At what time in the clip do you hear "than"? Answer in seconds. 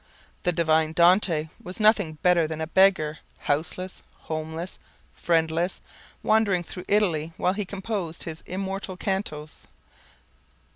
2.47-2.59